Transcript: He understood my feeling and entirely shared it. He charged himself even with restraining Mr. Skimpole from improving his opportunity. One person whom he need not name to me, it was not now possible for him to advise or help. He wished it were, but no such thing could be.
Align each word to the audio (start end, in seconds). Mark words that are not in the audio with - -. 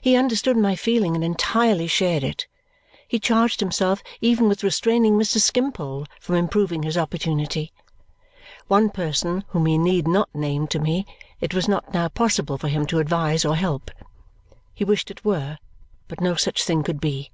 He 0.00 0.16
understood 0.16 0.56
my 0.56 0.74
feeling 0.74 1.14
and 1.14 1.22
entirely 1.22 1.86
shared 1.86 2.24
it. 2.24 2.46
He 3.06 3.18
charged 3.20 3.60
himself 3.60 4.02
even 4.22 4.48
with 4.48 4.62
restraining 4.64 5.18
Mr. 5.18 5.38
Skimpole 5.38 6.06
from 6.18 6.36
improving 6.36 6.82
his 6.82 6.96
opportunity. 6.96 7.70
One 8.68 8.88
person 8.88 9.44
whom 9.48 9.66
he 9.66 9.76
need 9.76 10.08
not 10.08 10.34
name 10.34 10.66
to 10.68 10.78
me, 10.78 11.04
it 11.42 11.52
was 11.52 11.68
not 11.68 11.92
now 11.92 12.08
possible 12.08 12.56
for 12.56 12.68
him 12.68 12.86
to 12.86 13.00
advise 13.00 13.44
or 13.44 13.54
help. 13.54 13.90
He 14.72 14.82
wished 14.82 15.10
it 15.10 15.26
were, 15.26 15.58
but 16.08 16.22
no 16.22 16.36
such 16.36 16.64
thing 16.64 16.82
could 16.82 16.98
be. 16.98 17.30